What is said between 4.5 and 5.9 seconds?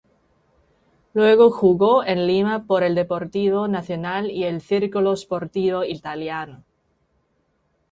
Circolo Sportivo